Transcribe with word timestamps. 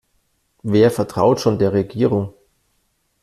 Wer 0.63 0.89
vertraut 0.89 1.39
schon 1.39 1.59
der 1.59 1.73
Regierung? 1.73 2.33